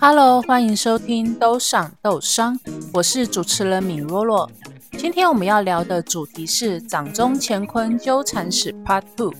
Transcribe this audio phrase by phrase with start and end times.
[0.00, 2.56] Hello，欢迎收听《都赏豆商》，
[2.92, 4.48] 我是主持人米若若。
[4.92, 9.34] 今天我们要聊的主题是掌中乾坤纠缠史 Part Two，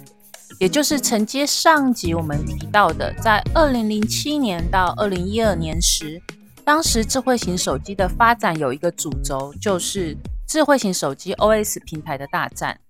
[0.58, 6.21] 也就是承接上集我们提到的，在二零零七年到二零一二年时，
[6.65, 12.81] 当时智慧型手机的发展有一个主轴，就是智慧型手机 OS 平台的大战。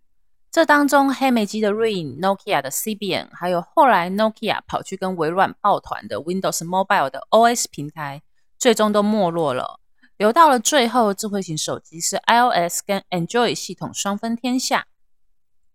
[0.59, 8.23] 这当中，黑莓机的 Rain、Nokia 的 CBN，还有后来 Nokia 跑去跟微软抱团的 Windows Mobile 的 OS 平台，
[8.59, 9.79] 最终都没落了。
[10.17, 14.87] 留到了最后，智慧型手机是 iOS 跟 Android 系统双分天下。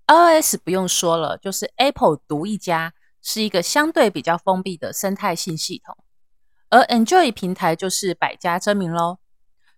[0.08, 5.96] iOS 不用说了，就是 Apple 独一家，是一个相对比较封闭的生态性系统。
[6.70, 9.20] 而 Android 平台就是百家争鸣喽。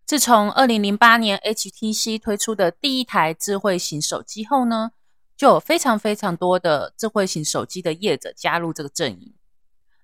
[0.05, 4.91] 自从二零零八年 HTC 推出的第一台智慧型手机后呢，
[5.36, 9.34] 就有非常非常多的智慧型手机的业者加入这个阵营。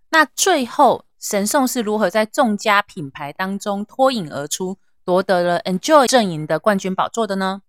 [0.09, 7.61] 那最后，神送是如何在众家品牌当中脱颖而出，夺得了 Enjoy 阵营的冠军宝座的呢？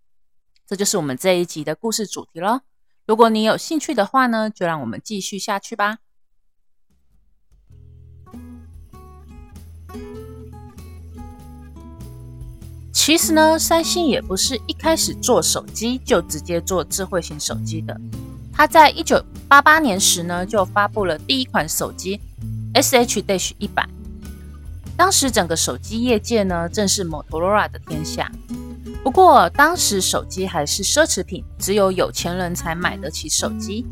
[0.65, 2.63] 这就是我们这一集的故事主题了。
[3.05, 5.99] 如果你有兴趣的话呢，就让我们继续下去吧。
[12.93, 17.99] 其实呢，三星也不是一开始做手机就直接做智慧型手机的。
[18.53, 22.21] 它在一九八八年时呢，就发布了第一款手机
[22.75, 23.89] SH-1 版。
[24.95, 28.31] 当时整个手机业界呢，正是 Motorola 的天下。
[29.03, 33.85] 不过当时手机还是奢侈品，只有有钱人才买得起手机。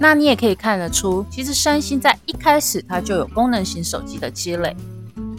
[0.00, 4.74] 那你也可以看得出，其实三星在一开始它就有功能型手机的积累。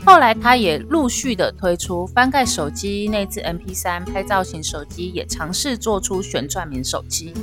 [0.08, 7.34] 后来，它也陆续的推出翻盖手机、内置 MP3、拍照型手机，也尝试做出旋转棉手机。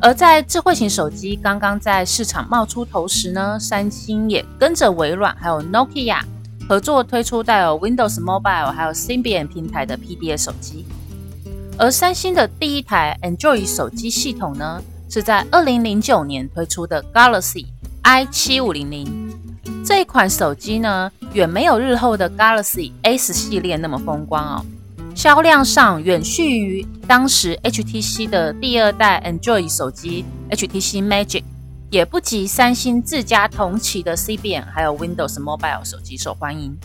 [0.00, 6.20] 而在智慧型手机刚刚在市场冒出头时呢，三星也跟着微软还有 Nokia
[6.68, 10.86] 合作推出带有 Windows Mobile 还有 Symbian 平台的 PDA 手机。
[11.76, 14.80] 而三星的第一台 Android 手机系统呢，
[15.10, 17.66] 是在二零零九年推出的 Galaxy
[18.02, 19.37] i 七五零零。
[19.88, 24.66] 这款手机呢，远没有日后的 Galaxy S 系列那么风光哦，
[25.14, 31.42] 销量上远逊于当时 HTC 的第二代 Android 手机 HTC Magic，
[31.88, 36.76] 也不及三星自家同期的 CBN 还有 Windows Mobile 手机受欢迎。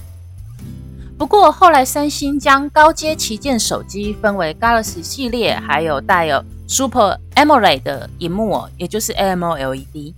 [1.17, 10.13] 不过后来三星将高阶旗舰手机分为 Galaxy 系列，还有带有 Super AMOLED 的荧幕哦，也就是 AMOLED。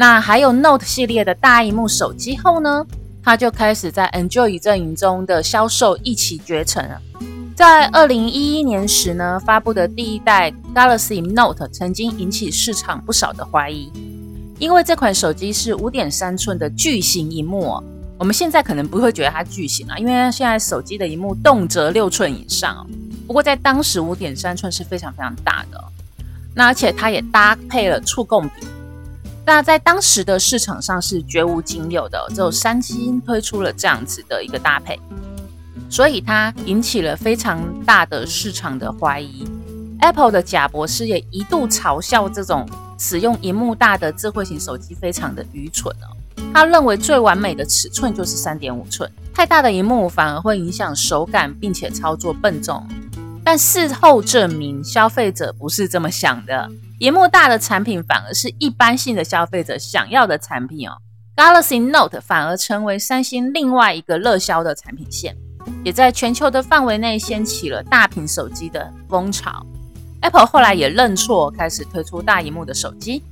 [0.00, 2.86] 那还有 Note 系列的大荧幕手机后呢，
[3.22, 6.98] 它就开始在 Enjoy 阵营中的销售一骑绝尘了。
[7.54, 13.92] 在二零一一年时呢，发布的第一代 Galaxy Note 曾经引起市场不少的怀疑，
[14.58, 17.84] 因为这款手机是五点三寸的巨型荧幕哦。
[18.16, 22.86] 我们现在可能不会觉得它巨型啊，因为现在手机的荧幕动辄六寸以上哦。
[23.26, 25.78] 不过在当时五点三寸是非常非常大的，
[26.54, 28.66] 那而且它也搭配了触控笔。
[29.50, 34.96] 那在当时的市场上是绝无仅有的，只有三星推出了这样子的一个搭配，
[35.90, 39.44] 所以它引起了非常大的市场的怀疑。
[40.02, 42.64] Apple 的贾博士也一度嘲笑这种
[42.96, 46.14] 使用荧幕大的智慧型手机非常的愚蠢哦。
[46.54, 52.86] 他认为最完美的尺寸就是三点五寸，太大的荧幕反而会影响手感，并且操作笨重。
[53.44, 56.70] 但事后证明，消费者不是这么想的。
[56.98, 60.92] 萤幕大的产品反而是一般性的消费者想要的产品哦。
[61.34, 65.34] Galaxy Note 反而成为三星另外一个热销的产品线，
[65.82, 69.64] 也在全球的范围内掀起了大屏手机的风潮。
[70.20, 73.22] Apple 后来也认错，开始推出大萤幕的手机。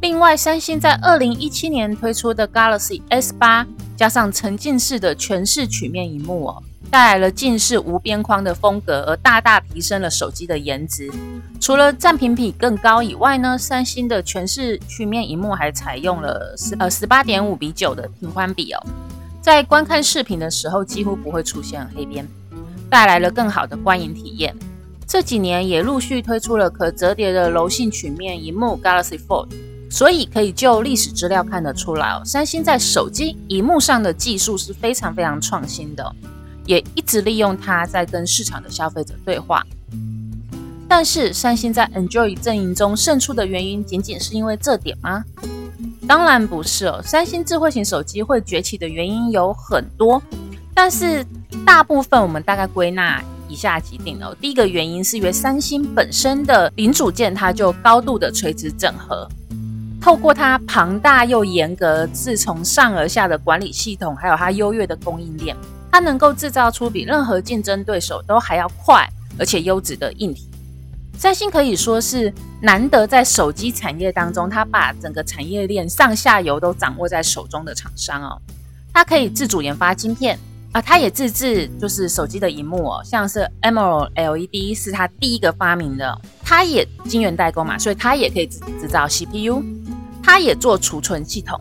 [0.00, 6.62] 另外，三星在二零一七年推出的 Galaxy S 八，加上沉浸式的全视曲面萤幕哦。
[6.90, 11.10] 带来了近视无边框的风格，而大大提升了手机的颜值。
[11.60, 18.86] 除了占屏比更高以外呢，三星的全视曲面荧幕还采用了十呃十八点五比九的屏宽比哦，
[19.42, 22.26] 在观看视频的时候几乎不会出现黑边，
[22.88, 24.54] 带来了更好的观影体验。
[25.06, 29.48] 这几年也陆续推出了可折叠的柔性曲面荧幕 Galaxy Fold，
[29.90, 36.14] 所以可以就历史资料看得出来哦，三星在手机荧幕上的技术是非常非常创新的。
[36.68, 39.64] 也一直利用它在跟市场的消费者对话，
[40.86, 45.24] 但是三星在 Enjoy 阵营中胜出的原因，仅仅是因为这点吗？
[46.06, 47.00] 当然不是哦。
[47.02, 50.22] 三星智慧型手机会崛起的原因有很多，
[50.74, 51.24] 但是
[51.64, 54.36] 大部分我们大概归纳以下几点哦。
[54.38, 59.26] 第一个原因是因为三星本身的零组件它就高度的垂直整合，
[60.02, 65.56] 透过它庞大又严格、自从上而下的管理系统，还有它优越的供应链，
[65.98, 69.04] 它能够制造出比任何竞争对手都还要快
[69.36, 70.48] 而且优质的硬体。
[71.18, 78.40] 三星可以说是难得在手机产业当中，它把整个产业链上下游都掌握在手中的厂商哦。
[78.94, 80.38] 它可以自主研发晶片
[80.70, 89.64] 啊，它也自制就是手机的荧幕哦，像是 AMOLED 是它第一个发明的，它也晶圆代工嘛，所以它也可以自己制造 CPU。
[90.22, 91.60] 它也做储存系统，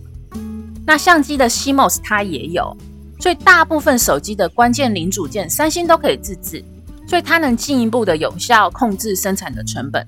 [0.85, 2.77] 那相机的 CMOS 它也有，
[3.19, 6.63] 所以大部分手机的关键零组件，三星都可以自制，
[7.07, 10.05] 所以它能进一步的有效控制生产的成本。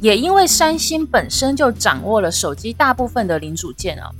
[0.00, 4.10] 也因为三星本身就掌握了手机大部分的零组件哦，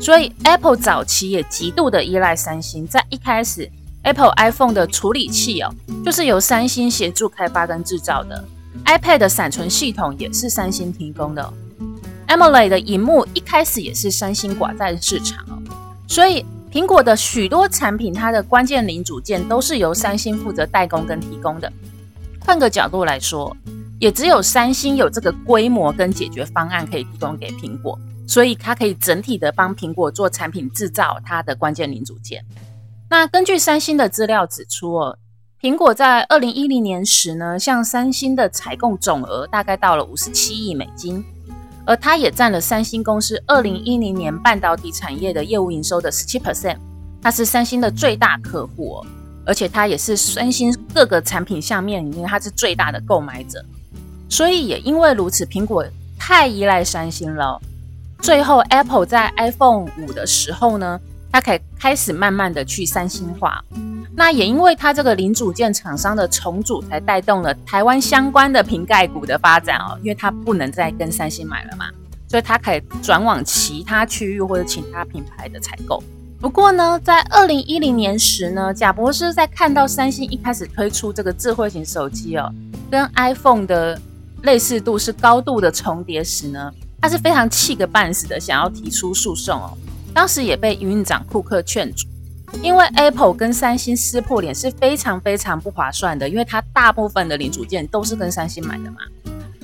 [0.00, 2.86] 所以 Apple 早期也极度的依赖三星。
[2.86, 3.68] 在一开始
[4.02, 5.74] ，Apple iPhone 的处理器哦，
[6.04, 8.44] 就是由三星协助开发跟制造的
[8.84, 11.52] ，iPad 的闪存系统也是三星提供的。
[12.28, 15.58] AMOLED 的荧幕一开始也是三星寡在市场哦，
[16.06, 21.70] 所以苹果的许多产品，它的关键零组件都是由三星负责代工跟提供的。
[22.40, 23.54] 换个角度来说，
[23.98, 32.42] 也只有三星有这个规模跟解决方案可以提供给苹果，所以它可以整体的帮苹果做产品制造它的关键零组件。
[33.10, 35.18] 那根据三星的资料指出哦，
[35.60, 41.22] 苹果在二零一零年时呢，向三星的采购总额大概到了五十七亿美金。
[41.84, 46.76] 而它也占了三星公司二零一零年半导体产业的业务营收的十七 percent，
[47.20, 49.06] 它是三星的最大客户哦，
[49.44, 53.64] 而且它也是三星各个产品下面里面它是最大的购买者，
[54.28, 55.84] 所以也因为如此，苹果
[56.18, 57.60] 太依赖三星了。
[58.20, 61.00] 最后，Apple 在 iPhone 五的时候呢，
[61.32, 63.64] 它可以开始慢慢的去三星化。
[64.14, 69.98] 那也因为它这个零组件厂商的重组，才带动了台湾相关的瓶盖股的发展哦。
[70.02, 71.86] 因为它不能再跟三星买了嘛，
[72.28, 76.02] 所以它可以转往其他区域或者其他品牌的采购。
[76.38, 82.52] 不过呢，在二零一零年时呢，贾博士在看到三星一开始推出这个智慧型手机哦，
[82.90, 83.98] 跟 iPhone 的
[84.42, 86.70] 类似度是高度的重叠时呢，
[87.00, 89.72] 他是非常气个半死的，想要提出诉讼哦。
[90.14, 92.06] 当时也被营运长库克劝阻。
[92.62, 98.98] 因为 Apple 跟三星撕破脸是非常非常不划算的，因为它大部分的零组件都是跟三星买的嘛，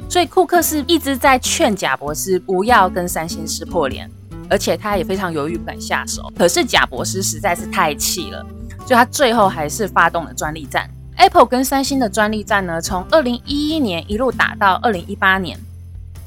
[0.09, 4.11] 所以库克是一直在劝贾博士不要跟三星撕破脸，
[4.49, 6.33] 而且他也非常犹豫不敢下手。
[6.35, 8.43] 可是贾博士实在是太气了，
[8.87, 10.89] 所以他最后还是发动了专利战。
[11.17, 15.61] Apple 跟三星的专利战呢，从二零一一年一路打到二零一八年，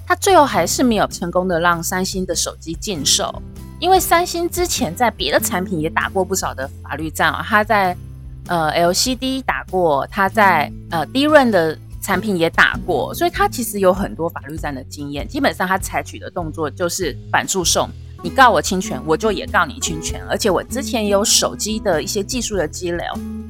[0.05, 3.41] 他最后还是没有成功的让三星的手机禁售。
[3.81, 7.97] 因为三星之前在别的产品也打过不少的法律战啊，他在
[8.45, 15.27] 呃 LCD 打过，他在呃 d r n 的产品也打过，所以他其实有很多法律战的经验。
[15.27, 17.89] 基本上他采取的动作就是反诉讼，
[18.23, 23.03] 你告我侵权，我就也告你侵权，而且我之前也有手机的一些技术的积累，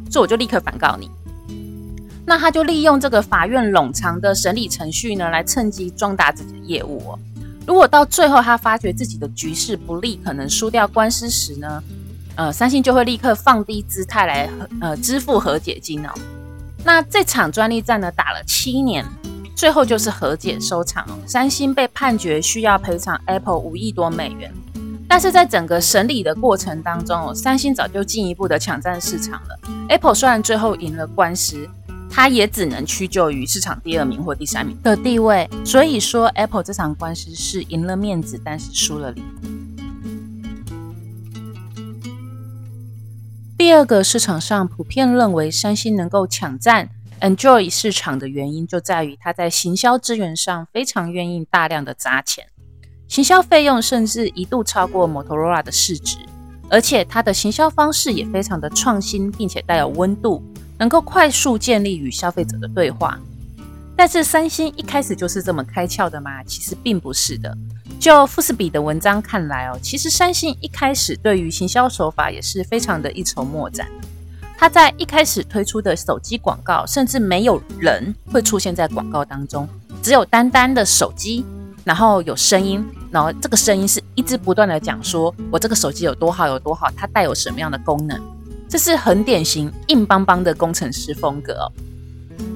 [0.10, 1.12] 所以我就立刻反告你。
[2.26, 7.20] 那他就利用这个法院冗长的审理程序呢，来趁机壮大自己的业务哦。
[7.72, 11.82] 如果到最后他发觉自己的局势不利，可能输掉官司时呢，
[12.36, 14.50] 呃，三星就会立刻放低姿态来
[14.82, 16.10] 呃支付和解金哦。
[16.84, 19.06] 那这场专利战呢，打了七年，
[19.56, 21.18] 最后就是和解收场哦。
[21.26, 24.54] 三星被判决需要赔偿 Apple 五亿多美元，
[25.08, 29.58] 但是在整个审理的过程当中哦，三星早就进一步的抢占市场了。
[29.88, 31.70] Apple 虽然最后赢了官司。
[32.14, 39.26] 他也只能屈就于市场第二名或第三名的地位，所以说 Apple 这场官司是赢了面子，但是输了脸。
[43.58, 46.90] 第二个市场上普遍认为三星能够抢占
[47.22, 52.46] Android 市场的原因，就在于它在行销资源上非常愿意大量的砸钱，
[53.08, 56.18] 行销费用甚至一度超过 Motorola 的市值，
[56.70, 60.44] 而且它的行销方式也非常的创新，并且带有温度。
[60.82, 63.20] 能够快速建立与消费者的对话，
[63.96, 66.44] 但是三星一开始就是这么开窍的吗？
[66.44, 67.56] 其实并不是的。
[68.00, 73.88] 就富士比的文章看来哦，其实三星一开始对于行销手法也是非常的一筹莫展。
[74.58, 79.70] 他在一开始推出的手机广告，甚至没有人会出现在广告当中，
[80.02, 81.46] 只有单单的手机，
[81.84, 88.20] 然后有声音，然后这个声音是一直不断的讲说我这个手机有多好有多好，它带有什么样的功能。
[88.72, 91.68] 这是很典型硬邦邦的工程师风格哦，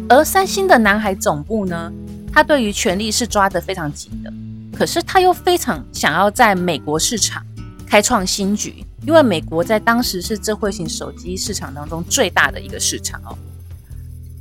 [0.08, 1.92] 而三星的南海总部呢，
[2.32, 4.32] 他对于权力是抓得非常紧的，
[4.78, 7.46] 可是他又非常想要在美国市场
[7.86, 13.38] 开创新局，因为美国在当时是智慧型手机市场当中最大的一个市场哦。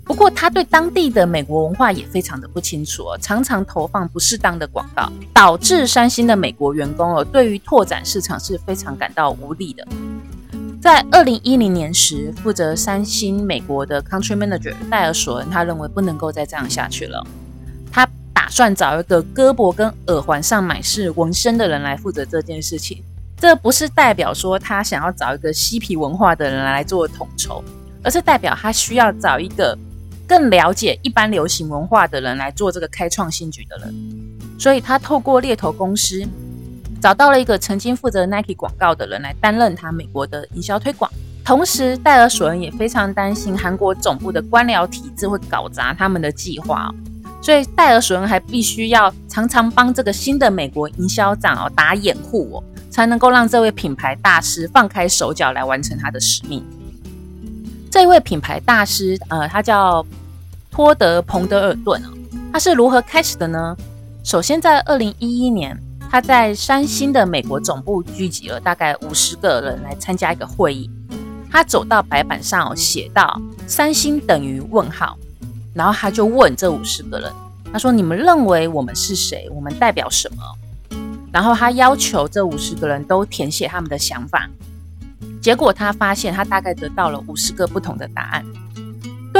[0.05, 9.85] 不过他对当地的美国文化也非常的不清楚哦，常常投放不适当的广告，导致三星的美国员工哦，对于拓展市场是非常感到无力的。
[10.85, 17.27] 在二零一零年时，负责三星美国的 Country Manager 戴尔索恩，他认为不能够再这样下去了。
[17.91, 23.03] 他打算找一个胳膊跟耳环上满是纹身的人来负责这件事情。
[23.39, 27.65] 这不是代表说他想要找一个嬉皮文化的人来做统筹，
[28.03, 29.75] 而是代表他需要找一个
[30.29, 33.95] 更了解一般流行文化的人来做这个开创新局的人。
[34.59, 36.23] 所以他透过猎头公司。
[37.05, 41.11] 找到了一个曾经负责 Nike 广告的人来担任他美国的营销推广，
[41.45, 46.91] 同时戴尔索恩也非常担心韩国总部的官僚体制会搞砸他们的计划，
[47.43, 56.65] 所以戴尔索恩还必须要常常帮这个新的美国营销长哦打掩护哦，才能够让这位品牌大师放开手脚来完成他的使命。
[57.91, 60.03] 这一位品牌大师，呃，他叫
[60.71, 62.09] 托德·彭德尔顿哦，
[62.51, 63.77] 他是如何开始的呢？
[64.23, 65.79] 首先在二零一一年。
[66.15, 70.89] 他在三星的美国总部聚集了大概五十个人来参加一个会议。
[71.51, 75.19] 他走到白板上写到：“三星等于问号。”
[75.75, 77.33] 然后他就问这五十个人
[77.73, 79.51] ：“他说你们认为我们是谁？
[79.51, 80.97] 我们代表什么？”
[81.35, 84.49] 然后他要求这五十个人都填写他们的想法。
[85.43, 88.45] 结果他发现他大概得到了五十个不同的答案。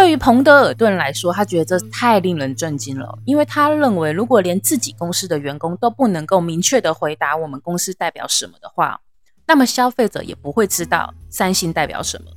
[0.05, 9.01] 对于彭德尔顿来说，他觉得这太令人震惊了，因为他认为，如果连自己公司的员工都不能够明确地回答我们公司代表什么的话，
[9.47, 12.29] 那么消费者也不会知道三星代表什么。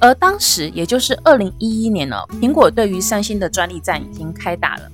[0.00, 4.90] 而当时，也就是二零一一年呢，苹果对于三星的专利战已经开打了。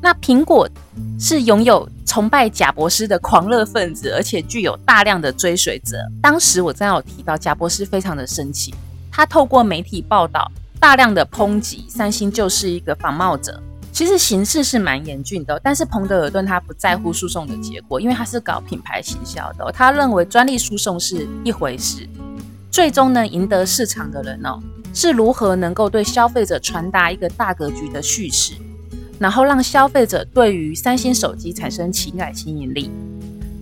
[0.00, 0.70] 那苹果
[1.18, 5.96] 是拥有崇拜贾博士的狂热分子，而且具有大量的追随者。
[6.22, 8.72] 当时我刚刚有提到，贾博士非常的生气，
[9.10, 10.48] 他透过媒体报道。
[10.82, 13.62] 大量的抨击三星就是一个仿冒者，
[13.92, 15.56] 其实形势是蛮严峻的。
[15.62, 19.70] 但是彭德尔顿他不在乎诉讼的结果，因为他是搞品牌行销的。
[19.70, 22.04] 他认为专利诉讼是一回事，
[22.68, 24.58] 最终呢赢得市场的人哦，
[24.92, 28.54] 是如何能够对消费者传达一个大格局的叙事，
[29.20, 32.90] 然后让消费者对于三星手机产生情感吸引力。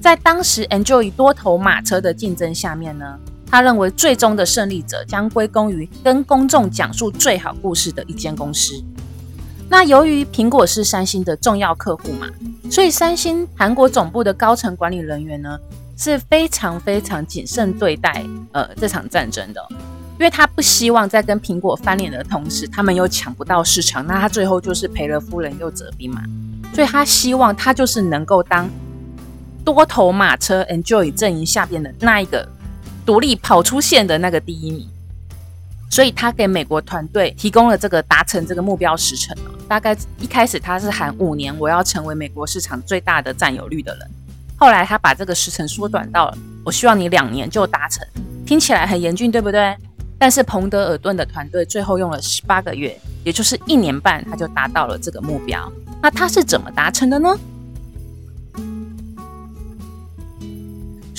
[0.00, 3.18] 在当时 Android 多头马车的竞争下面呢，
[3.50, 8.80] 他认为最终的胜利者将归功于跟公众讲述最好故事的一间公司。
[9.68, 12.28] 那由于苹果是三星的重要客户嘛，
[12.70, 15.58] 所以三星韩国总部的高层管理人员呢
[15.96, 19.60] 是非常非常谨慎对待呃这场战争的，
[20.18, 26.22] 因为他不希望在跟苹果翻脸的同时，他们又抢不到市场，那他最后就是赔了夫人又折兵嘛。
[26.72, 28.70] 所以他希望他就是能够当
[29.64, 32.48] 多头马车 Enjoy 阵营下边的那一个。
[33.10, 34.88] 独立跑出线的那个第一名，
[35.90, 39.36] 所以他给美国团队提供了这个达成这个目标时程。
[39.66, 44.08] 大概一开始他是喊五年，我要成为美国市场最大的占有率的人。
[44.56, 48.06] 后来他把这个时程缩短到了，我希望你两年就达成。
[48.46, 49.76] 听起来很严峻，对不对？
[50.16, 55.68] 但是彭德尔顿的团队最后用了十八个月，也就是一年半，他就达到了这个目标。
[56.00, 57.36] 那他是怎么达成的呢？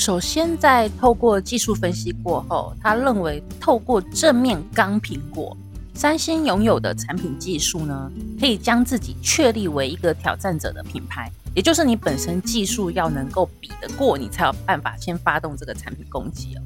[0.01, 5.55] 首先，在透过技术分析过后，他认为透过正面刚苹果，
[5.93, 16.61] 三星拥有的产品技术呢，可以将自己确立为一个挑战者的品牌，也就是你本身技术要能够比得过，你才有办法先发动这个产品攻击哦。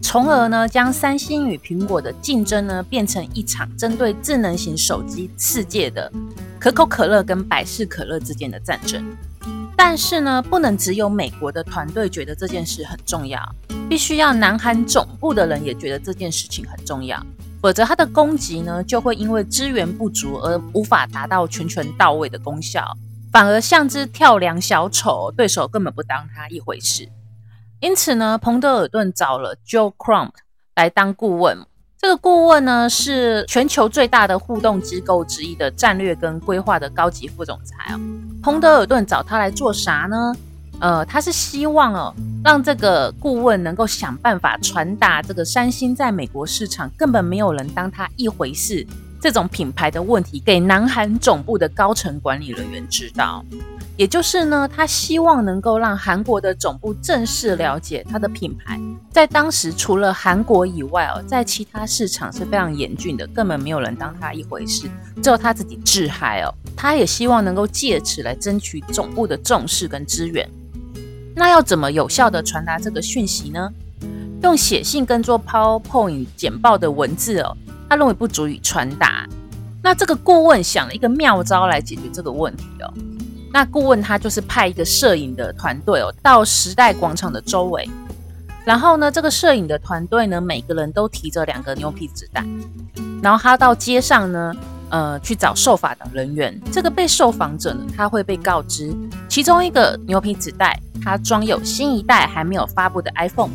[0.00, 6.12] 从而呢，将三星与苹果的竞争呢，变成一场针对智能型手机世界的
[6.60, 9.04] 可口可乐跟百事可乐之间的战争。
[9.76, 13.40] 但是呢，不能只有美国的团队觉得这件事很重要，
[13.88, 17.24] 必须要南韩总部的人也觉得这件事情很重要，
[17.62, 22.96] 否则他的攻击呢，就会因为资源不足而无法达到全权到位的功效，
[23.30, 27.08] 反而像只跳梁小丑，对手根本不当他一回事。
[27.80, 30.32] 因此呢，彭德尔顿找了 Joe Crump
[30.74, 31.66] 来当顾问。
[32.06, 37.98] 这个顾问呢，是全球最大的互动机构之一的战略跟规划的高级副总裁哦。
[38.40, 40.32] 彭德尔顿找他来做啥呢？
[40.78, 48.86] 呃，他是希望哦，让这个顾问能够想办法传达这个三星在美国市场根本没有人当他一回事
[49.20, 53.44] 这种品牌的问题，给南韩总部的高层管理人员知道。
[53.96, 58.78] 也就是呢，他希望能够让韩国的总部正式了解他的品牌，
[59.10, 64.86] 在当时除了韩国以外哦，在其他市场是非常严峻的，根本没有人当他一回事，
[65.22, 66.52] 只有他自己自嗨哦。
[66.76, 70.46] 他也希望能够借此来争取总部的重视跟资源。
[71.34, 73.70] 那要怎么有效地传达这个讯息呢？
[74.42, 77.56] 用写信跟做 PowerPoint 简报的文字哦，
[77.88, 79.26] 他认为不足以传达。
[79.82, 82.92] 那这个顾问想了一个妙招来解决这个问题哦。
[83.52, 87.88] 那顾问他就是派一个摄影的团队哦，到时代广场的周围，
[88.64, 92.44] 然后呢，这个摄影的团队呢，每个人都提着两个牛皮纸袋，
[93.22, 94.52] 然后他到街上呢，
[94.90, 96.60] 呃，去找受访的人员。
[96.70, 98.94] 这个被受访者呢，他会被告知，
[99.28, 103.52] 其中一个牛皮纸袋它装有新一代还没有发布的 iPhone，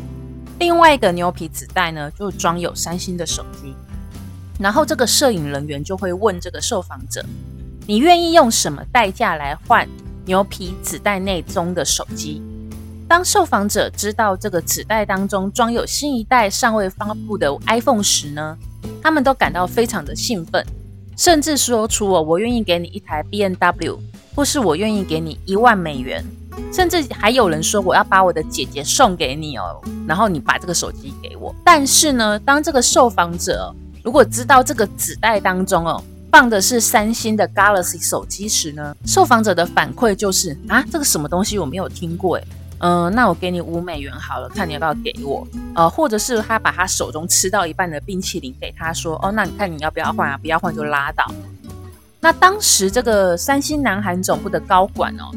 [0.58, 3.74] 另外一个牛皮纸袋呢，就装有三星的手机。
[4.62, 7.24] 然后这个摄影人员就会问这个受访者。
[7.86, 9.88] 你愿意用什么代价来换
[10.24, 12.40] 牛皮纸袋内中的手机？
[13.08, 18.56] 当受访者知道这个纸袋当中装有新一代尚未发布的 iPhone 时呢，
[19.02, 20.64] 他们都感到非常的兴奋，
[21.16, 23.98] 甚至说出“我我愿意给你一台 BMW”，
[24.34, 26.24] 或是“我愿意给你一万美元”，
[26.72, 31.54] 甚至还有人说“我要把我的姐姐送给你哦，然后你把这个手机给我”。
[31.62, 42.46] 但是呢，当这个受访者如果知道这个纸袋当中哦，放的是三星的 Galaxy 手机时呢，受访者的反馈就是啊，这个什么东西我没有听过诶，
[42.78, 50.36] 嗯、那我给你五美元好了，看你要不要给我，呃，或者是他把他手中吃到一半的冰淇淋给他说，哦，那你看你要不要换啊？
[50.36, 51.24] 不要换就拉倒。
[52.18, 55.30] 那当时这个三星南韩总部的高管哦，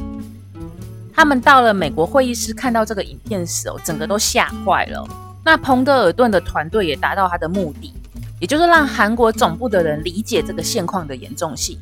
[1.13, 5.07] 他们到了美国会议室看到这个影片时哦，整个都吓坏了。
[5.43, 7.93] 那彭德尔顿的团队也达到他的目的。
[8.41, 11.79] 也就是让韩国总部的人理解这个现况的严重性，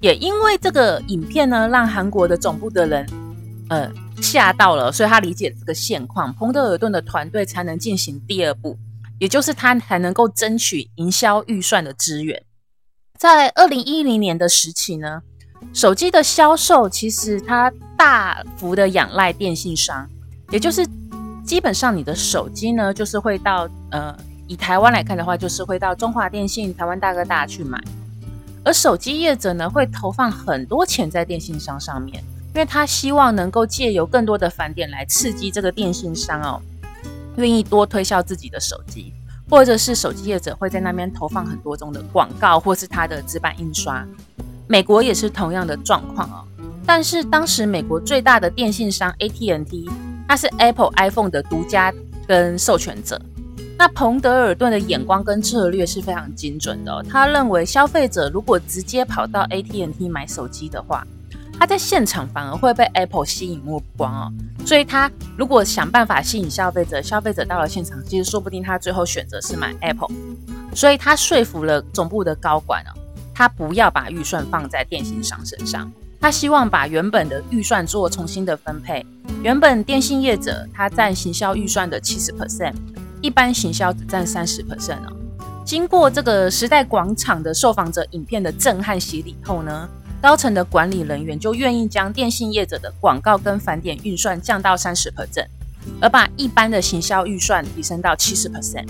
[0.00, 3.06] 也因为这个影片呢，让韩国的总部的人，
[3.68, 8.78] 呃，吓到了，所以他理解这个现况，彭德尔顿的团队才能进行第二步，
[9.18, 12.42] 也就是他才能够争取营销预算的资源。
[13.18, 15.20] 在二零一零年的时期呢，
[15.74, 20.08] 手机的销售其实它大幅的仰赖电信商，
[20.50, 20.86] 也就是
[21.44, 24.16] 基本上你的手机呢，就是会到呃。
[24.46, 27.80] 以台湾来看的话，就是会到中华电信、台湾大哥大去买，
[28.64, 32.22] 而手机业者呢，会投放很多钱在电信商上面，
[32.54, 36.60] 因为他希望能够借由更多的返点来刺激这个电信商哦，
[37.36, 39.12] 愿意多推销自己的手机，
[39.48, 44.06] 或者是手机业者会在那边投放很多种的广告，或是他的纸板印刷。
[44.66, 46.44] 美国也是同样的状况哦，
[46.84, 49.90] 但是当时美国最大的电信商 AT&T，
[50.28, 51.92] 它是 Apple iPhone 的独家
[52.26, 53.20] 跟授权者。
[53.82, 57.04] 那彭德尔顿的眼光跟策略是非常精准的。
[57.10, 61.04] 他认为，消费者如果直接跑到 AT&T 买手机的话，
[61.58, 64.32] 他在现场反而会被 Apple 吸引目光哦。
[64.64, 70.14] 所以，他如果想办法吸引消费者，消费者到了现场，其实说不定他最后选择是买 Apple。
[70.76, 72.94] 所以他说服了总部的高管哦，
[73.34, 75.90] 他不要把预算放在电信商身上，
[76.20, 79.04] 他希望把原本的预算做重新的分配。
[79.42, 82.74] 原本电信业者他占行销预算的七十 percent。
[83.22, 85.16] 一般行销只占三十 percent 哦。
[85.64, 89.88] 经过这个时代广场的受访者影片的震撼洗礼后呢，
[90.20, 95.46] 高层的管理人员就愿意将电信业者的广告跟返点预算降到三十 percent，
[96.00, 98.88] 而把一般的行销预算提升到七十 percent。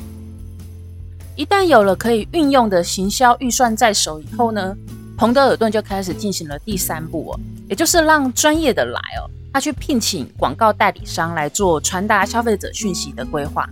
[1.36, 4.74] 一旦有了可以运用的行销预算在手以后呢，
[5.16, 13.68] 彭德尔顿就开始进行了第三步哦，也就是让专业的来哦，他去聘请广告代理商来做传达消费者讯息的规划。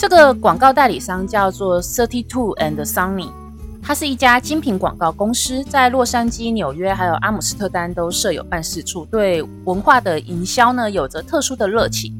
[0.00, 3.30] 这个广告代理商叫做 Thirty Two and Sunny，
[3.82, 12.16] 它是一家精品广告公司，在洛杉矶、纽约还有阿姆斯特丹都设有办事处，对文化的营销呢有着特殊的热情。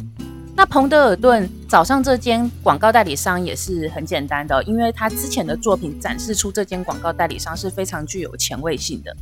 [0.55, 9.17] 那彭德尔顿早上这间广告代理商也是很简单的，因为他之前的作品展示出这间广告代理商是非常具有前卫性的。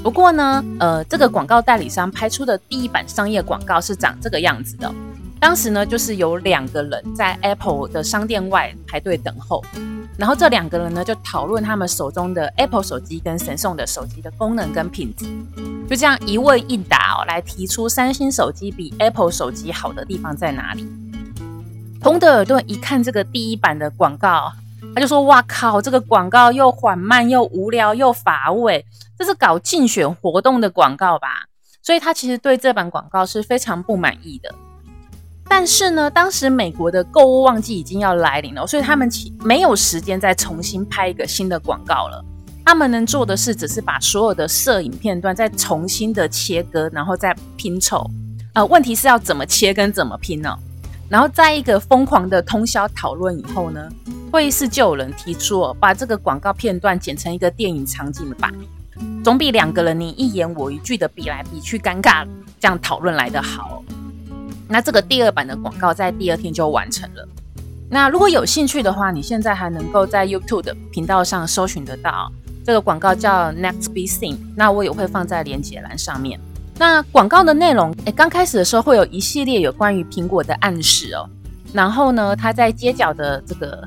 [0.00, 4.94] 不过呢，呃，这个广告代理商拍出的第一版商业广告是长这个样子的。
[5.44, 9.62] 当时呢，就是有两个人在 Apple 的商店外排队等候，
[10.16, 15.26] 然后这两个人呢就讨论他们手中的 Apple 手机跟神送的手机的功能跟品质，
[15.86, 20.88] 就这样一问一答哦，来提出三星手机比 Apple 手机好的地方在哪里。
[22.00, 24.50] 彭德尔顿一看这个第一版的广告，
[24.94, 28.82] 他就说：“哇靠，这个广告又缓慢又无聊又乏味，
[29.18, 31.44] 这是搞竞选活动的广告吧？”
[31.84, 34.54] 所以他其实对这版广告是非常不满意的。
[35.48, 39.08] 但是呢，当时美国的购物旺季已经要来临了，所以他们
[39.44, 42.24] 没有时间再重新拍一个新的广告了。
[42.64, 48.10] 他们能做的是，只是把所有的摄影片段再重新的切割，然后再拼凑。
[48.54, 50.56] 呃，问题是要怎么切跟怎么拼呢？
[51.10, 53.88] 然后在一个疯狂的通宵讨论以后呢，
[54.32, 58.50] 会议室就有人提出，把这个广告片段剪成一个电影场景吧，
[59.22, 62.26] 总比两个人你一言我一句的比来比去尴尬
[62.58, 63.84] 这样讨论来的好。
[64.68, 67.28] 那这个第二版的广告在第二天就完成了。
[67.90, 72.32] 那如果有兴趣的话，你现在还能够在 YouTube 的频道上搜寻得到
[72.64, 74.36] 这个广告，叫 Next Be Seen。
[74.56, 76.40] 那我也会放在连接栏上面。
[76.76, 81.28] 那广告的内容，诶，刚开始的时候会有一系列有关于苹果的暗示哦。
[81.72, 83.86] 然后呢，它在街角的这个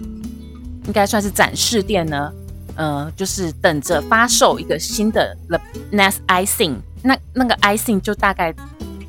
[0.86, 2.32] 应该算是展示店呢，
[2.76, 5.60] 呃，就是等着发售一个新的 The
[5.92, 6.76] Next iThing。
[7.02, 8.54] 那那个 iThing 就大概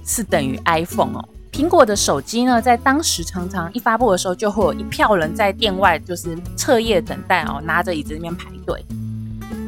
[0.05, 1.29] 是等于 iPhone 哦。
[1.53, 8.85] 苹果的手机呢，在当时常常一发布的时候，就会有一票人在店外就是彻夜等待哦，拿着椅子那边排队。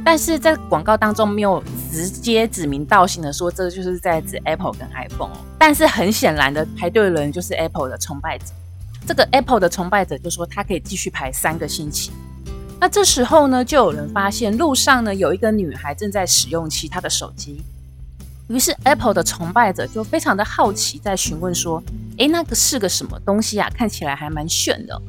[0.04, 1.62] 但是在广告当中没有
[1.92, 5.30] 直接指名道姓的说，这就是在指 Apple 跟 iPhone。
[5.58, 8.46] 但是很显然的，排队的人就是 Apple 的崇拜者。
[9.06, 12.12] 这个 Apple 的崇拜者就说他可以继续排三个星期。
[12.78, 17.62] 那这时候呢，就有人发现路上呢有一个女孩正在使用其他的手机。
[18.50, 21.80] 于是 Apple 的崇拜者就非常的好奇，在询问说
[22.18, 23.70] ：“诶，那个是个什么东西啊？
[23.72, 25.02] 看起来还蛮炫的。”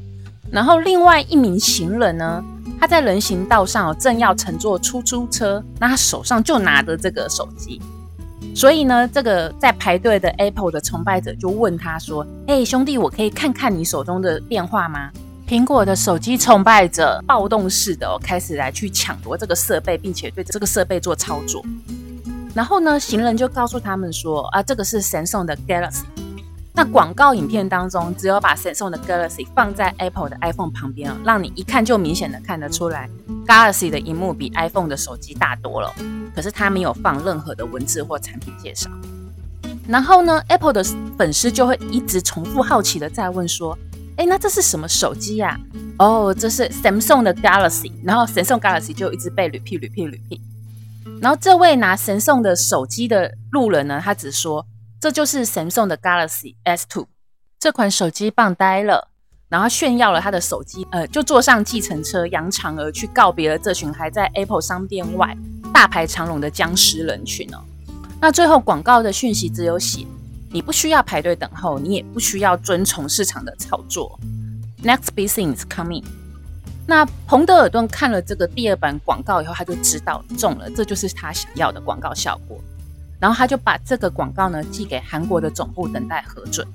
[0.51, 2.43] 然后另外一名行人呢，
[2.79, 7.81] 他在人行道上正要乘坐出租车，那他手上就拿着这个手机。
[8.53, 15.09] 所以呢，这个在排队的 Apple 的崇拜者就问他说：“诶，兄弟，我可以看看你手中的电话吗？”
[15.49, 21.65] 苹果的手机崇拜者暴动式的，开始来去抢夺这个设备，并且对这个设备做操作。
[22.53, 26.03] 然后呢，行人就告诉他们说：“啊，这个是 Samsung 的 Galaxy。”
[26.73, 33.09] 那广告影片当中，只有把 Samsung 的 Galaxy 放在 Apple 的 iPhone 旁边，让你一看就明显的看得出来
[33.45, 35.93] ，Galaxy 的荧幕比 iPhone 的手机大多了。
[36.33, 38.89] 可是它没有放任何的文字或产品介绍。
[39.87, 40.83] 然后呢，Apple 的
[41.17, 43.77] 粉丝就会一直重复好奇的在问说
[44.15, 45.59] ：“哎，那这是什么手机呀？”
[45.99, 47.91] 哦，这是 Samsung 的 Galaxy。
[48.03, 50.39] 然后 Samsung Galaxy 就一直被 repeat repeat repeat。
[51.21, 54.65] 然后这位拿神送的手机的路人呢，他只说
[54.99, 57.05] 这就是神送的 Galaxy S2
[57.59, 59.09] 这款手机棒呆了，
[59.49, 65.35] 然后炫耀了他的手机，呃，就坐上计程车扬长而去，告别了这群还在 Apple 商店外
[65.73, 67.59] 大排长龙的僵尸人群哦。
[68.19, 70.05] 那最后广告的讯息只有写，
[70.51, 74.19] 你不需要排队等候，你也不需要遵从市场的操作。
[74.83, 76.03] Next big thing is coming。
[76.91, 82.59] 那彭德尔顿看了这个第二版广告以后，他就知道中了，这就是他想要的广告效果。
[83.17, 86.67] 然后他就把这个广告呢寄给韩国的总部等待核准。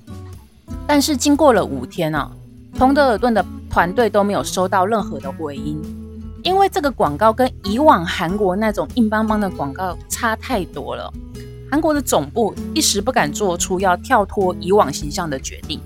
[0.86, 2.30] 但是经过了五天啊，
[2.78, 5.78] 彭德尔顿的团队都没有收到任何的回音，
[6.42, 11.12] 因为这个广告跟以往韩国那种硬邦邦的广告差太多了。
[11.70, 15.78] 韩国的总部一时不敢做出要跳脱以往形象的决定。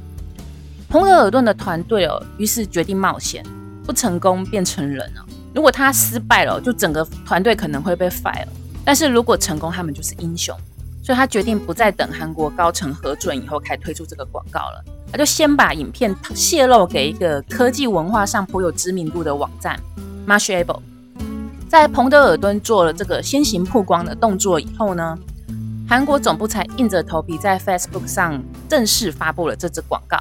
[0.89, 3.45] 彭德尔顿的团队哦，于是决定冒险。
[3.85, 5.27] 不成功变成人了。
[5.55, 8.47] 如果他失败了，就整个团队可能会被 fire。
[8.85, 10.57] 但是如果成功，他们就是英雄。
[11.03, 14.85] 所以他决定不再等韩国高层核准以后，开推出这个广告了。
[15.11, 19.81] 他就先把影片泄露给一个科技文化上颇有知名度的网站
[20.27, 20.81] Mashable。
[21.69, 25.19] 在彭德尔顿做了这个先行曝光的动作以后呢，
[25.89, 30.19] 韩国总部才硬着头皮在 Facebook 上正式发布了这支广告。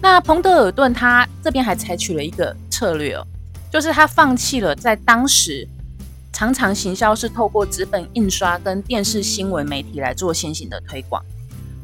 [0.00, 3.26] 那彭德尔顿他这边还采取了一个策略哦，
[3.70, 5.66] 就是他放弃了在当时
[6.32, 11.20] 常常行销是透过纸本印刷跟电视新闻媒体来做先行的推广，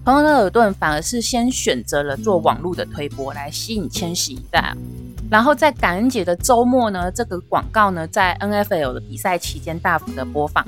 [0.05, 4.77] 彭德尔顿反而是先选择了做网络的推播来吸引千禧一代，
[5.29, 10.65] 然后在感恩节的周末呢，这个广告呢在 NFL 的比赛期间大幅的播放，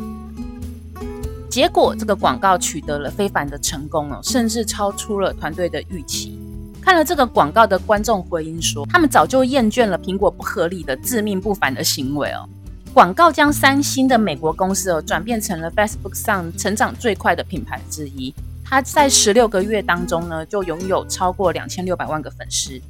[1.48, 6.40] 结果这个广告取得了非凡的成功哦，甚至超出了团队的预期。
[6.86, 12.48] 看了这个广告的观众回应说，他们早就厌倦了苹果不合理的自命不凡的行为哦。
[12.94, 18.32] 广告将三星的美国公司哦转变成了 Facebook 上成长最快的品牌之一。
[18.64, 22.80] 它在十六个月当中呢，就拥有超过两千六百万个粉丝。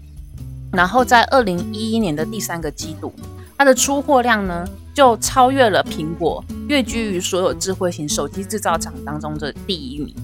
[0.73, 3.11] 然后在二零一一年的第三个季度，
[3.57, 10.15] 它的出货量呢就超越了苹果，跃居于所有智慧型手机制造厂当中的第一名。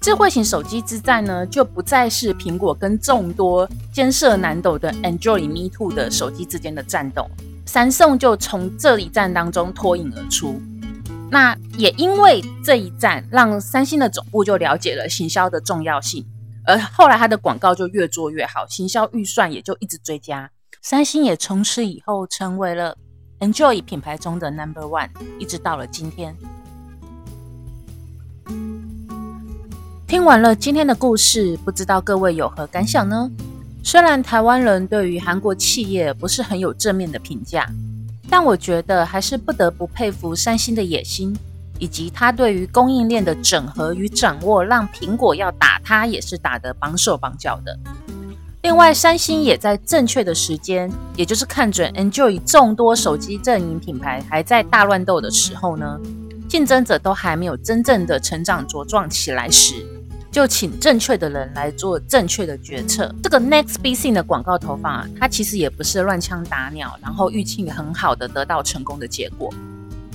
[0.00, 7.28] 智慧型手机之战呢，就不再是苹果跟众多艰涩难懂的 Android Me Too 的手机之间的战斗，
[7.66, 10.58] 三星就从这一战当中脱颖而出。
[11.30, 16.24] 那也因为这一战，让三星的总部就了解了行销的重要性，
[16.64, 20.50] 而后来它的广告就越做越好，行销预算也就一直追加。
[20.80, 22.96] 三星也从此以后成为了
[23.40, 26.34] Android 品牌中的 Number One，一直到了今天。
[30.10, 33.30] 听完了今天的故事，不知道各位有何感想呢？
[33.84, 37.64] 虽然台湾人对于韩国企业不是很有正面的评价，
[38.28, 41.32] 但我觉得还是不得不佩服三星的野心，
[41.78, 47.78] 以及他对于供应链的整合与掌握，让苹果要打他也是打得绑手绑脚的。
[48.62, 56.00] 另外，三星也在正确的时间，也就是看准 Android 众多手机阵营品牌还在大乱斗的时候呢，
[56.48, 59.86] 竞争者都还没有真正的成长茁壮起来时，
[60.30, 63.12] 就请正确的人来做正确的决策。
[63.22, 69.52] 这个 Next B C 的广告投放啊，它其实也不是乱枪打鸟，然后预期很好的得到成功的结果。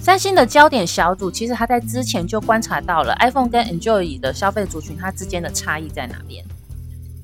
[0.01, 6.45] 三星的焦点小组其实他在之前就观察到了 iPhone 跟 Android 的消费族群它之间的差异在哪边。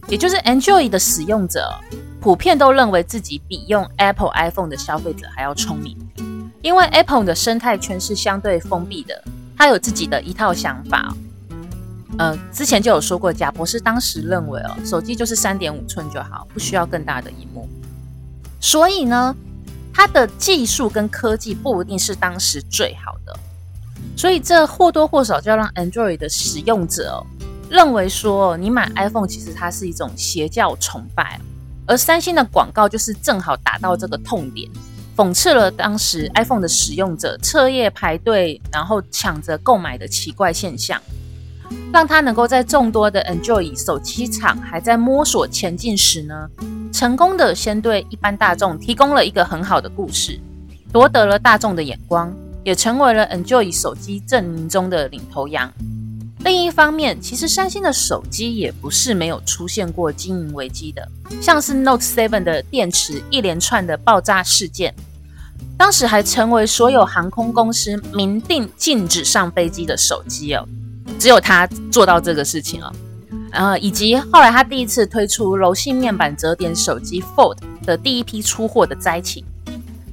[0.08, 1.72] 也就是 Android 的使用者
[2.20, 5.96] 普遍都认为自己比用 Apple iPhone 的消费者还要聪明，
[6.62, 9.24] 因为 Apple 的生态圈是相对封闭的，
[9.56, 11.16] 它有自己的一套想法。
[12.18, 17.68] 呃，之前就有说过，贾博士当时认为哦，手机就是三点五寸就好，不需要更大的荧幕。
[18.60, 19.36] 所以呢，
[19.94, 23.40] 它的技术跟科技不一定是当时最好的，
[24.16, 27.26] 所以这或多或少就要让 Android 的使用者哦。
[27.70, 31.40] 认为说你买 iPhone 其实它是一种邪教崇拜，
[31.88, 34.70] 而三星的广告就是正好打到这个痛点，
[35.16, 41.02] 讽刺了当时 iPhone 的使用者彻夜排队然后抢着购买的奇怪现象，
[41.92, 46.50] 让它能够在众多的 Enjoy 手机厂还在摸索前进时呢，
[46.92, 50.40] 成功的先对一般大众提供了一个很好的故事，
[50.92, 55.72] 夺得了大众的眼光，也成为了 Enjoy 手机阵营中的领头羊。
[56.44, 61.08] 另一方面，其实三星的手机也不是没有出现过经营危机的，
[61.40, 64.96] 像是 Note Seven 的电池一连串的爆炸事件，
[65.78, 70.68] 当时还成为所有航空公司明定禁止上飞机的手机哦，
[71.20, 72.94] 只有他做到这个事情哦，
[73.52, 79.46] 呃，以及后来他第一次推出柔性面板折叠手机 Fold 的第一批出货的灾情，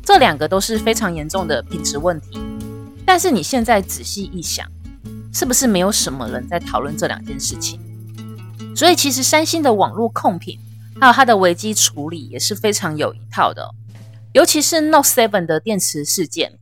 [0.02, 2.38] 这两个都是非常严重的品质问题，
[3.06, 4.66] 但是你现在仔细一想。
[5.30, 7.78] 是不是没有什么人在讨论这两件事情？
[8.74, 10.58] 所以其实三星的网络控品
[10.98, 13.70] 还有它的危机处理也是非常有一套的。
[14.32, 16.58] 尤其是 Note 7的电池事件，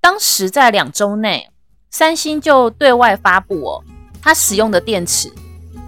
[0.00, 1.50] 当时在两周内，
[1.98, 3.82] 三星就对外发布哦，
[4.20, 5.32] 它使用的电池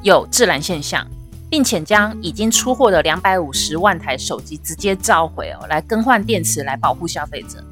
[0.01, 1.07] 有自燃现象，
[1.51, 7.63] 并且将已经出货的两百五十万台手机直接召回哦，来更换电池来保护消费者。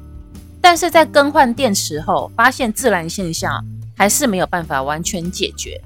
[0.61, 3.65] 但是在更换电池后，发现自燃现象。
[3.97, 5.81] 还是没有办法完全解决，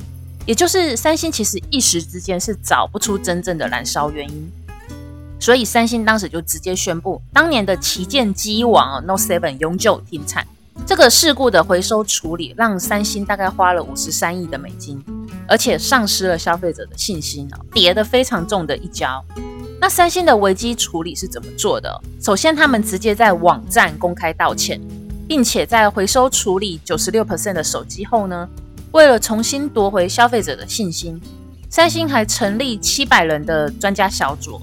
[0.45, 4.51] 也就是三星其实一时之间是找不出真正的燃烧原因，
[5.39, 10.45] 所以三星当时就直接宣布，当年的旗舰机王 Note 7永久停产。
[10.85, 15.03] 这个事故的回收处理让三星大概花了五十三亿的美金，
[15.47, 19.23] 而且丧失了消费者的信心哦，跌得非常重的一跤。
[19.79, 22.01] 那三星的危机处理是怎么做的？
[22.21, 24.81] 首先，他们直接在网站公开道歉。
[25.27, 28.49] 并且在回收处理九十六 percent 的手机后呢，
[28.91, 31.17] 为了重新夺回消费者的信心，
[31.69, 34.61] 三星还成立七百人的专家小组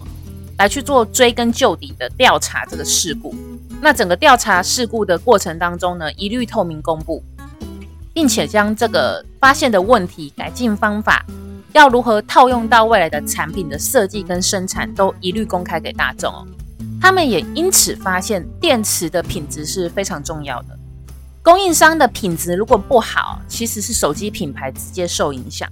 [0.58, 3.34] 来去做追根究底的调查这个事故。
[3.80, 7.22] 那整个调查事故的过程当中呢，一律透明公布，
[8.12, 11.24] 并且将这个发现的问题、改进方法，
[11.72, 16.44] 要如何套用到未来的产品的设计跟生产，都一律公开给大众哦。
[17.00, 20.76] 他们也因此发现，电池的品质是非常重要的。
[21.40, 25.70] 供应商的品质如果不好，其实是手机品牌直接受影响。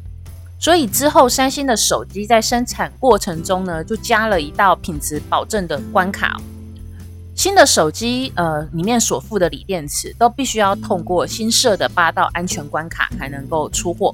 [0.60, 6.40] 所以之后，三星的手机在生产过程中呢，就加了一道品质保证的关卡。
[7.36, 14.12] 新的手机，呃，里面所附的锂电池都必须要通过新设的八道安全关卡才能够出货。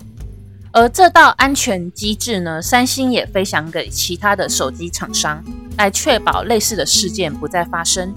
[0.73, 5.41] 而这道安全机制呢，三星也分享给其他的手机厂商，
[5.79, 8.13] 来确保类似的事件不再发生。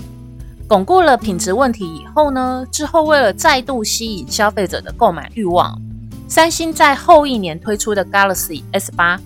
[0.67, 5.79] 巩固了品质问题以后呢，之后为了再度吸引消费者的购买欲望，
[6.27, 9.19] 三星在后一年推出的 Galaxy S8，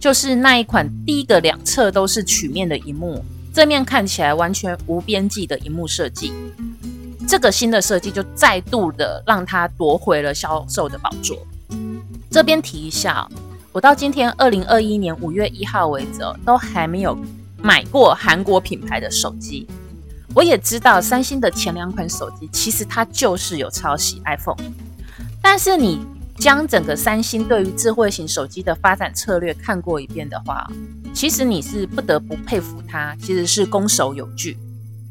[0.00, 3.22] 就是那一款第一个两侧都是曲面的荧幕，
[3.56, 6.30] 正面看起来完全无边际的荧幕设计。
[7.26, 11.38] 这个新的设计就再度的让它夺回了销售的宝座。
[12.30, 13.26] 这边提一下，
[13.72, 17.18] 我到今天二零二一年五月一号为止，都还没有
[17.62, 19.66] 买过韩国品牌的手机。
[20.34, 24.62] 我也知道三星的前两款手机，其实它就是有抄袭 iPhone。
[25.40, 26.04] 但是你
[26.38, 30.70] 将整个三星对于智慧型手机的发展策略看过一遍的话，
[31.16, 34.58] 其实你是不得不佩服他，其实是攻守有据，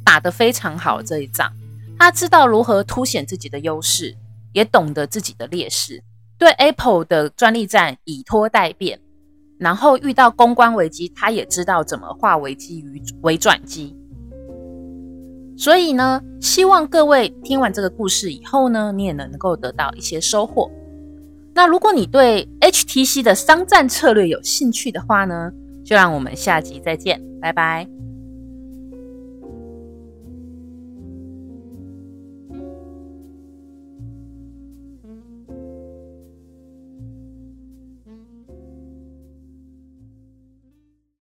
[0.05, 1.51] 打得非常好这一仗。
[1.97, 4.15] 他知道如何凸显自己的优势，
[4.53, 6.03] 也懂得自己的劣势。
[6.37, 8.99] 对 Apple 的专利战以拖待变，
[9.57, 13.97] 然后遇到公关危机，他也知道怎么化危机于为转机。
[15.57, 20.69] 所以呢，希望各位听完这个故事以后呢，你也能够得到一些收获。
[21.55, 25.51] 那如果你对 HTC 的商战策略有兴趣的话呢，
[25.85, 27.94] 就让我们下集再见，拜拜。